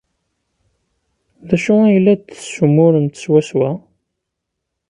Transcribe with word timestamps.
D 1.47 1.49
acu 1.55 1.73
ay 1.83 1.97
la 1.99 2.13
d-tessumuremt 2.15 3.19
swaswa? 3.23 3.69